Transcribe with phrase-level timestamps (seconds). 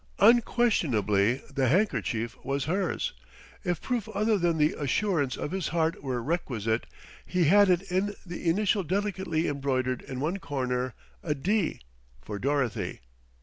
[0.17, 3.13] Unquestionably the handkerchief was hers;
[3.63, 6.87] if proof other than the assurance of his heart were requisite,
[7.23, 11.81] he had it in the initial delicately embroidered in one corner: a D,
[12.19, 13.01] for Dorothy!...